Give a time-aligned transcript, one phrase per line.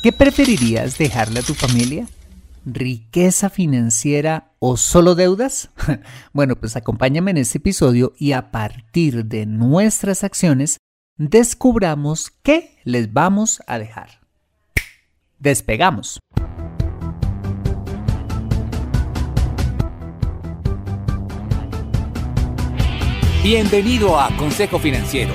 [0.00, 2.06] ¿Qué preferirías dejarle a tu familia?
[2.64, 5.70] ¿Riqueza financiera o solo deudas?
[6.32, 10.78] bueno, pues acompáñame en este episodio y a partir de nuestras acciones
[11.16, 14.20] descubramos qué les vamos a dejar.
[15.40, 16.20] Despegamos.
[23.42, 25.34] Bienvenido a Consejo Financiero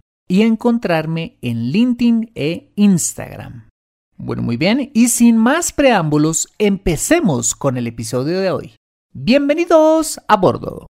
[0.31, 3.67] y encontrarme en LinkedIn e Instagram.
[4.15, 8.75] Bueno, muy bien, y sin más preámbulos, empecemos con el episodio de hoy.
[9.11, 10.87] Bienvenidos a bordo.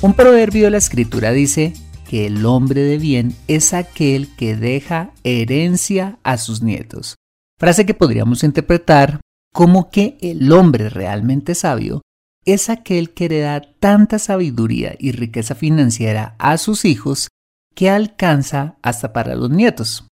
[0.00, 1.74] Un proverbio de la escritura dice
[2.08, 7.16] que el hombre de bien es aquel que deja herencia a sus nietos.
[7.58, 9.20] Frase que podríamos interpretar
[9.52, 12.00] como que el hombre realmente sabio
[12.46, 17.28] es aquel que hereda tanta sabiduría y riqueza financiera a sus hijos
[17.74, 20.06] que alcanza hasta para los nietos.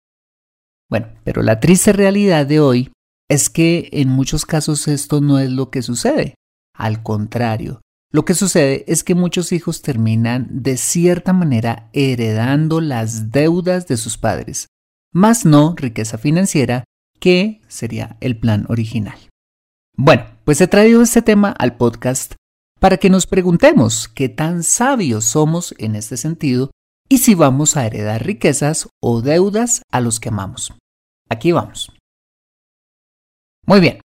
[0.91, 2.93] Bueno, pero la triste realidad de hoy
[3.31, 6.35] es que en muchos casos esto no es lo que sucede.
[6.77, 7.81] Al contrario,
[8.11, 13.97] lo que sucede es que muchos hijos terminan de cierta manera heredando las deudas de
[13.97, 14.69] sus padres,
[15.13, 16.85] más no riqueza financiera,
[17.19, 19.19] que sería el plan original.
[19.97, 22.35] Bueno, pues he traído este tema al podcast
[22.79, 26.71] para que nos preguntemos qué tan sabios somos en este sentido
[27.09, 30.73] y si vamos a heredar riquezas o deudas a los que amamos.
[31.31, 31.93] Aquí vamos.
[33.67, 34.01] Muy bien.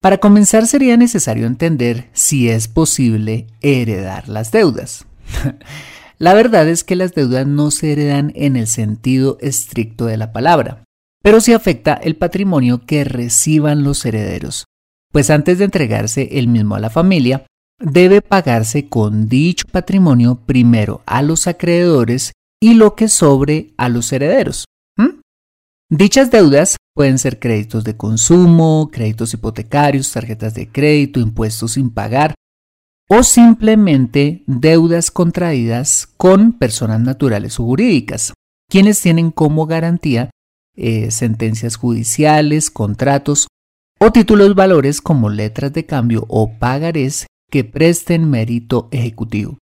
[0.00, 5.06] Para comenzar sería necesario entender si es posible heredar las deudas.
[6.18, 10.32] la verdad es que las deudas no se heredan en el sentido estricto de la
[10.32, 10.84] palabra,
[11.22, 14.64] pero sí afecta el patrimonio que reciban los herederos,
[15.12, 17.46] pues antes de entregarse el mismo a la familia,
[17.78, 24.12] debe pagarse con dicho patrimonio primero a los acreedores y lo que sobre a los
[24.12, 24.64] herederos.
[25.94, 32.34] Dichas deudas pueden ser créditos de consumo, créditos hipotecarios, tarjetas de crédito, impuestos sin pagar
[33.10, 38.32] o simplemente deudas contraídas con personas naturales o jurídicas,
[38.70, 40.30] quienes tienen como garantía
[40.74, 43.48] eh, sentencias judiciales, contratos
[44.04, 49.58] o títulos valores como letras de cambio o pagarés que presten mérito ejecutivo.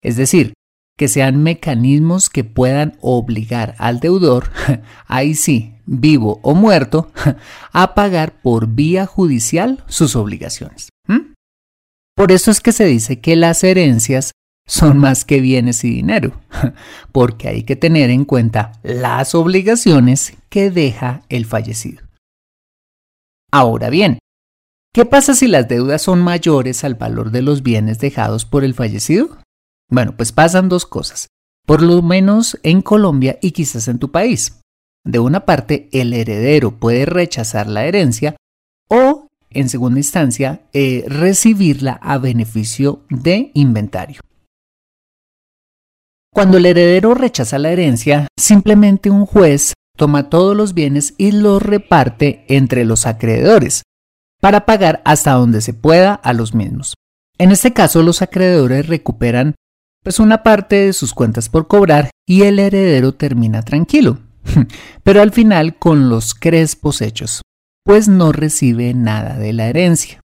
[0.00, 0.52] Es decir,
[0.96, 4.52] que sean mecanismos que puedan obligar al deudor,
[5.08, 7.10] ahí sí, vivo o muerto,
[7.72, 10.90] a pagar por vía judicial sus obligaciones.
[12.14, 14.30] Por eso es que se dice que las herencias
[14.68, 16.40] son más que bienes y dinero,
[17.10, 22.09] porque hay que tener en cuenta las obligaciones que deja el fallecido.
[23.50, 24.18] Ahora bien,
[24.92, 28.74] ¿Qué pasa si las deudas son mayores al valor de los bienes dejados por el
[28.74, 29.38] fallecido?
[29.88, 31.28] Bueno, pues pasan dos cosas,
[31.64, 34.60] por lo menos en Colombia y quizás en tu país.
[35.04, 38.34] De una parte, el heredero puede rechazar la herencia
[38.88, 44.20] o en segunda instancia, eh, recibirla a beneficio de inventario.
[46.32, 51.62] Cuando el heredero rechaza la herencia, simplemente un juez toma todos los bienes y los
[51.62, 53.82] reparte entre los acreedores,
[54.40, 56.94] para pagar hasta donde se pueda a los mismos.
[57.36, 59.56] En este caso, los acreedores recuperan
[60.02, 64.20] pues una parte de sus cuentas por cobrar y el heredero termina tranquilo,
[65.02, 67.42] pero al final con los crespos hechos,
[67.84, 70.22] pues no recibe nada de la herencia.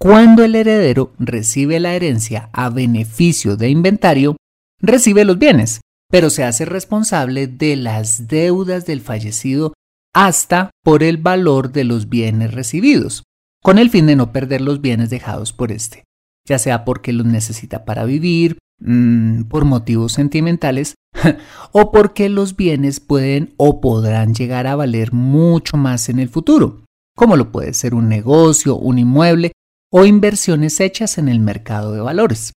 [0.00, 4.36] Cuando el heredero recibe la herencia a beneficio de inventario,
[4.80, 5.80] recibe los bienes,
[6.14, 9.72] pero se hace responsable de las deudas del fallecido
[10.14, 13.24] hasta por el valor de los bienes recibidos,
[13.60, 16.04] con el fin de no perder los bienes dejados por éste,
[16.46, 20.94] ya sea porque los necesita para vivir, mm, por motivos sentimentales,
[21.72, 26.84] o porque los bienes pueden o podrán llegar a valer mucho más en el futuro,
[27.16, 29.50] como lo puede ser un negocio, un inmueble
[29.90, 32.52] o inversiones hechas en el mercado de valores.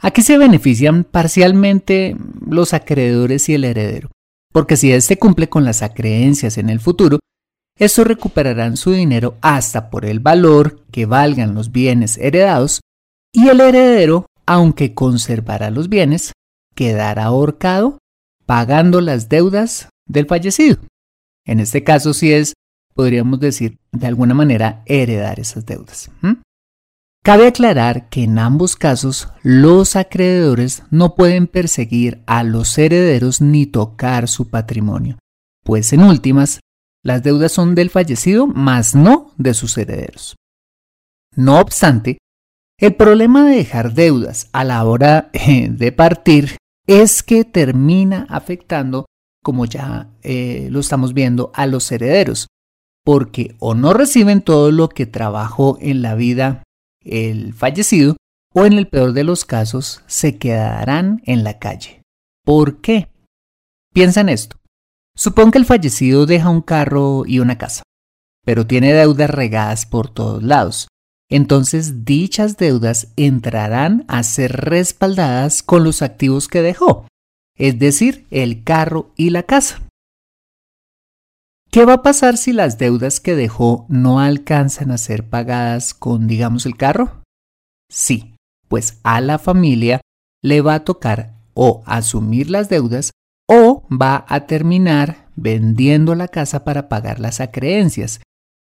[0.00, 4.10] Aquí se benefician parcialmente los acreedores y el heredero,
[4.52, 7.18] porque si éste cumple con las acreencias en el futuro,
[7.78, 12.80] estos recuperarán su dinero hasta por el valor que valgan los bienes heredados
[13.32, 16.32] y el heredero, aunque conservará los bienes,
[16.74, 17.98] quedará ahorcado
[18.46, 20.78] pagando las deudas del fallecido.
[21.46, 22.54] En este caso, si es,
[22.94, 26.10] podríamos decir, de alguna manera, heredar esas deudas.
[27.24, 33.64] Cabe aclarar que en ambos casos los acreedores no pueden perseguir a los herederos ni
[33.64, 35.16] tocar su patrimonio,
[35.64, 36.60] pues en últimas,
[37.02, 40.36] las deudas son del fallecido, más no de sus herederos.
[41.34, 42.18] No obstante,
[42.78, 49.06] el problema de dejar deudas a la hora eh, de partir es que termina afectando,
[49.42, 52.48] como ya eh, lo estamos viendo, a los herederos,
[53.02, 56.63] porque o no reciben todo lo que trabajó en la vida
[57.04, 58.16] el fallecido
[58.52, 62.02] o en el peor de los casos se quedarán en la calle.
[62.44, 63.08] ¿Por qué?
[63.92, 64.56] Piensa en esto.
[65.16, 67.82] Supón que el fallecido deja un carro y una casa,
[68.44, 70.88] pero tiene deudas regadas por todos lados.
[71.30, 77.08] Entonces dichas deudas entrarán a ser respaldadas con los activos que dejó,
[77.56, 79.83] es decir, el carro y la casa.
[81.74, 86.28] ¿Qué va a pasar si las deudas que dejó no alcanzan a ser pagadas con,
[86.28, 87.24] digamos, el carro?
[87.90, 88.36] Sí,
[88.68, 90.00] pues a la familia
[90.40, 93.10] le va a tocar o asumir las deudas
[93.48, 98.20] o va a terminar vendiendo la casa para pagar las acreencias,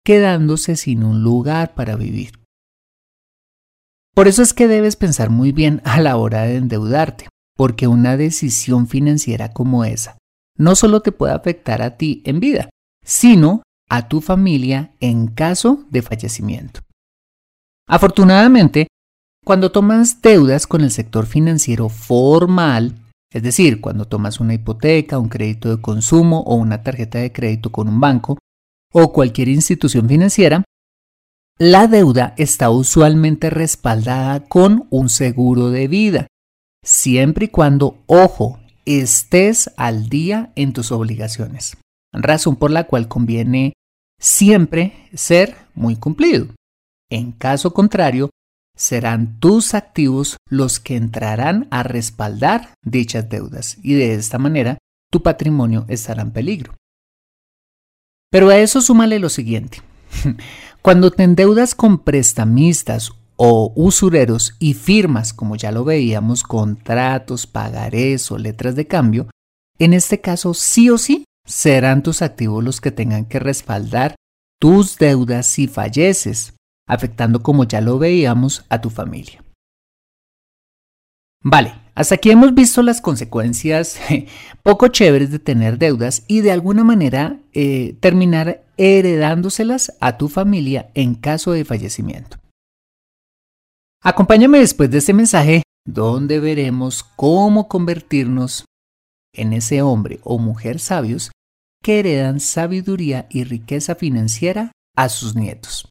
[0.06, 2.34] quedándose sin un lugar para vivir.
[4.14, 7.28] Por eso es que debes pensar muy bien a la hora de endeudarte,
[7.58, 10.20] porque una decisión financiera como esa
[10.60, 12.70] no solo te puede afectar a ti en vida,
[13.04, 16.81] sino a tu familia en caso de fallecimiento.
[17.88, 18.88] Afortunadamente,
[19.44, 22.96] cuando tomas deudas con el sector financiero formal,
[23.34, 27.72] es decir, cuando tomas una hipoteca, un crédito de consumo o una tarjeta de crédito
[27.72, 28.38] con un banco
[28.94, 30.63] o cualquier institución financiera,
[31.57, 36.28] la deuda está usualmente respaldada con un seguro de vida,
[36.86, 41.75] siempre y cuando, ojo, estés al día en tus obligaciones
[42.12, 43.74] razón por la cual conviene
[44.20, 46.48] siempre ser muy cumplido.
[47.10, 48.30] En caso contrario,
[48.76, 54.78] serán tus activos los que entrarán a respaldar dichas deudas y de esta manera
[55.12, 56.76] tu patrimonio estará en peligro.
[58.31, 59.81] Pero a eso súmale lo siguiente.
[60.81, 68.31] Cuando te endeudas con prestamistas o usureros y firmas, como ya lo veíamos, contratos, pagarés
[68.31, 69.30] o letras de cambio,
[69.80, 74.16] en este caso sí o sí serán tus activos los que tengan que respaldar
[74.60, 76.54] tus deudas si falleces,
[76.88, 79.44] afectando como ya lo veíamos a tu familia.
[81.42, 84.00] Vale, hasta aquí hemos visto las consecuencias
[84.64, 90.90] poco chéveres de tener deudas y de alguna manera eh, terminar heredándoselas a tu familia
[90.94, 92.38] en caso de fallecimiento.
[94.02, 98.66] Acompáñame después de este mensaje donde veremos cómo convertirnos
[99.42, 101.31] en ese hombre o mujer sabios
[101.81, 105.88] que heredan sabiduría y riqueza financiera a sus nietos.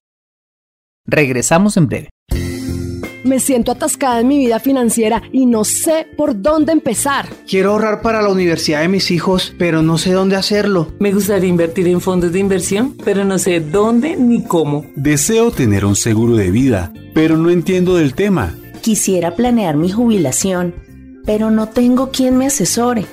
[1.07, 2.11] Regresamos en breve.
[3.25, 7.26] Me siento atascada en mi vida financiera y no sé por dónde empezar.
[7.49, 10.93] Quiero ahorrar para la universidad de mis hijos, pero no sé dónde hacerlo.
[11.00, 14.87] Me gustaría invertir en fondos de inversión, pero no sé dónde ni cómo.
[14.95, 18.55] Deseo tener un seguro de vida, pero no entiendo del tema.
[18.83, 20.75] Quisiera planear mi jubilación,
[21.26, 23.05] pero no tengo quien me asesore.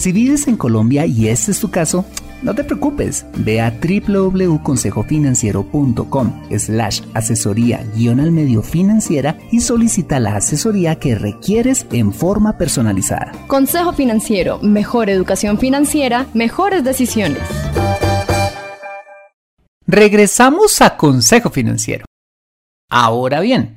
[0.00, 2.06] Si vives en Colombia y este es tu caso,
[2.42, 10.36] No te preocupes, ve a www.consejofinanciero.com slash asesoría guion al medio financiera y solicita la
[10.36, 13.32] asesoría que requieres en forma personalizada.
[13.46, 17.42] Consejo Financiero, mejor educación financiera, mejores decisiones.
[19.86, 22.06] Regresamos a Consejo Financiero.
[22.88, 23.76] Ahora bien,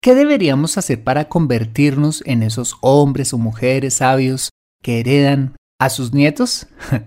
[0.00, 4.50] ¿qué deberíamos hacer para convertirnos en esos hombres o mujeres sabios
[4.80, 6.66] que heredan a sus nietos?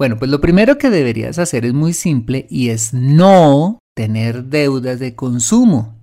[0.00, 4.98] Bueno, pues lo primero que deberías hacer es muy simple y es no tener deudas
[4.98, 5.94] de consumo.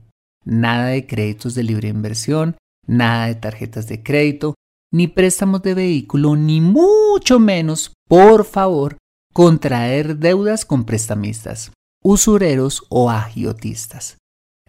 [0.46, 4.54] Nada de créditos de libre inversión, nada de tarjetas de crédito,
[4.94, 8.98] ni préstamos de vehículo, ni mucho menos, por favor,
[9.34, 11.72] contraer deudas con prestamistas,
[12.04, 14.18] usureros o agiotistas.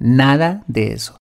[0.00, 1.18] Nada de eso.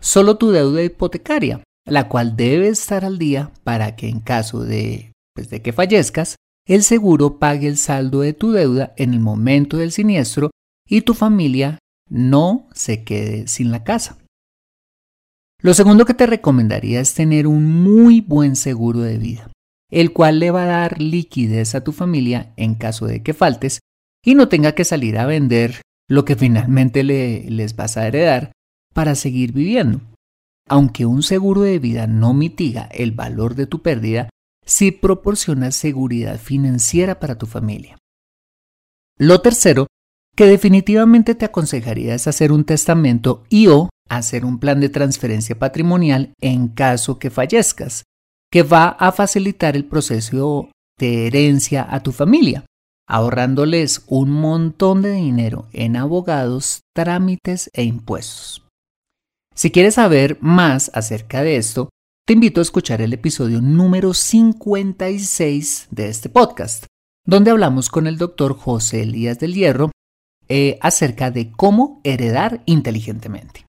[0.00, 5.09] Solo tu deuda hipotecaria, la cual debe estar al día para que en caso de,
[5.40, 9.78] pues, de que fallezcas, el seguro pague el saldo de tu deuda en el momento
[9.78, 10.50] del siniestro
[10.86, 11.78] y tu familia
[12.10, 14.18] no se quede sin la casa.
[15.62, 19.50] Lo segundo que te recomendaría es tener un muy buen seguro de vida,
[19.90, 23.80] el cual le va a dar liquidez a tu familia en caso de que faltes
[24.24, 28.52] y no tenga que salir a vender lo que finalmente les vas a heredar
[28.92, 30.00] para seguir viviendo.
[30.68, 34.28] Aunque un seguro de vida no mitiga el valor de tu pérdida,
[34.70, 37.98] si proporcionas seguridad financiera para tu familia.
[39.18, 39.88] Lo tercero
[40.36, 45.58] que definitivamente te aconsejaría es hacer un testamento y o hacer un plan de transferencia
[45.58, 48.04] patrimonial en caso que fallezcas,
[48.48, 52.64] que va a facilitar el proceso de herencia a tu familia,
[53.08, 58.64] ahorrándoles un montón de dinero en abogados, trámites e impuestos.
[59.56, 61.90] Si quieres saber más acerca de esto,
[62.30, 66.86] te invito a escuchar el episodio número 56 de este podcast,
[67.26, 69.90] donde hablamos con el doctor José Elías del Hierro
[70.48, 73.66] eh, acerca de cómo heredar inteligentemente.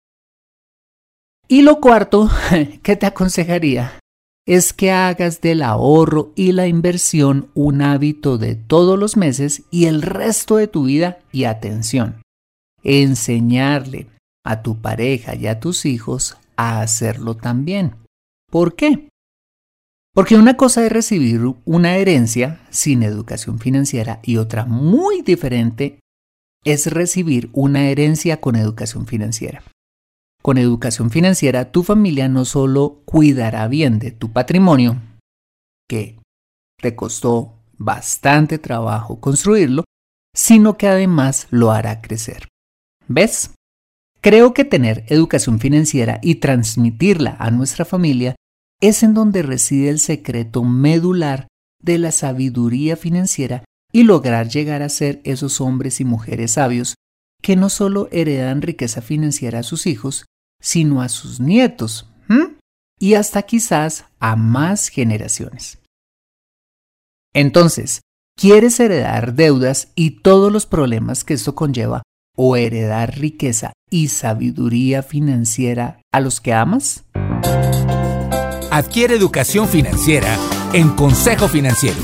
[1.47, 2.29] Y lo cuarto
[2.83, 3.97] que te aconsejaría
[4.45, 9.85] es que hagas del ahorro y la inversión un hábito de todos los meses y
[9.85, 12.23] el resto de tu vida y atención.
[12.83, 14.09] Enseñarle
[14.43, 17.95] a tu pareja y a tus hijos a hacerlo también.
[18.49, 19.09] ¿Por qué?
[20.13, 25.99] Porque una cosa es recibir una herencia sin educación financiera y otra muy diferente
[26.65, 29.63] es recibir una herencia con educación financiera.
[30.41, 35.01] Con educación financiera tu familia no solo cuidará bien de tu patrimonio,
[35.87, 36.17] que
[36.81, 39.83] te costó bastante trabajo construirlo,
[40.33, 42.47] sino que además lo hará crecer.
[43.07, 43.51] ¿Ves?
[44.21, 48.35] Creo que tener educación financiera y transmitirla a nuestra familia
[48.81, 51.47] es en donde reside el secreto medular
[51.81, 56.95] de la sabiduría financiera y lograr llegar a ser esos hombres y mujeres sabios
[57.41, 60.25] que no solo heredan riqueza financiera a sus hijos,
[60.61, 62.05] sino a sus nietos
[62.99, 65.79] y hasta quizás a más generaciones.
[67.33, 68.01] Entonces,
[68.35, 72.03] ¿quieres heredar deudas y todos los problemas que esto conlleva
[72.41, 77.03] o heredar riqueza y sabiduría financiera a los que amas?
[78.71, 80.37] Adquiere educación financiera
[80.71, 81.97] en Consejo Financiero.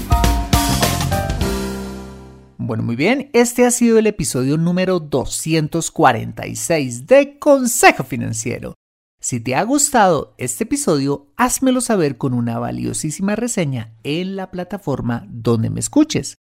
[2.57, 8.73] Bueno, muy bien, este ha sido el episodio número 246 de Consejo Financiero.
[9.21, 15.25] Si te ha gustado este episodio, házmelo saber con una valiosísima reseña en la plataforma
[15.29, 16.35] donde me escuches.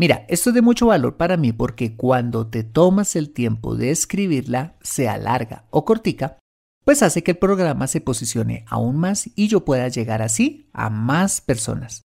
[0.00, 3.90] Mira, esto es de mucho valor para mí porque cuando te tomas el tiempo de
[3.90, 6.38] escribirla, sea larga o cortica,
[6.86, 10.88] pues hace que el programa se posicione aún más y yo pueda llegar así a
[10.88, 12.00] más personas.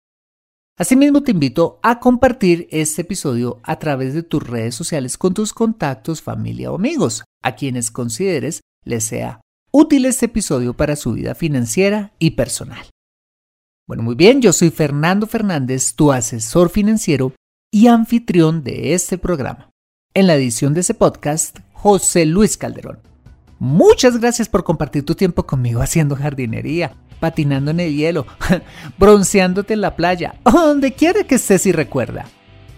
[0.78, 5.52] Asimismo, te invito a compartir este episodio a través de tus redes sociales con tus
[5.52, 9.40] contactos, familia o amigos, a quienes consideres les sea
[9.72, 12.86] útil este episodio para su vida financiera y personal.
[13.88, 17.32] Bueno, muy bien, yo soy Fernando Fernández, tu asesor financiero
[17.70, 19.70] y anfitrión de este programa.
[20.12, 22.98] En la edición de ese podcast, José Luis Calderón.
[23.58, 28.26] Muchas gracias por compartir tu tiempo conmigo haciendo jardinería, patinando en el hielo,
[28.98, 32.26] bronceándote en la playa, donde quiera que estés y recuerda.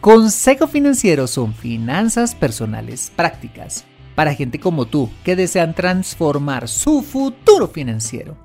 [0.01, 3.85] Consejo Financiero son finanzas personales prácticas
[4.15, 8.37] para gente como tú que desean transformar su futuro financiero.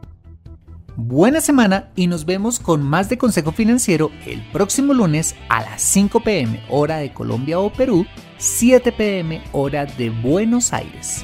[1.00, 5.80] Buena semana y nos vemos con más de Consejo Financiero el próximo lunes a las
[5.84, 8.08] 5 pm hora de Colombia o Perú,
[8.40, 11.24] 7 pm hora de Buenos Aires.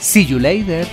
[0.00, 0.86] See you later.